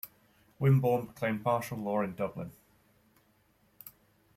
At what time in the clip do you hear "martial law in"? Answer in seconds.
1.45-2.15